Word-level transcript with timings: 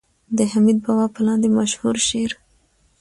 د 0.37 0.39
حميد 0.51 0.77
بابا 0.85 1.05
په 1.15 1.21
لاندې 1.27 1.47
مشهور 1.57 1.95
شعر 2.07 2.31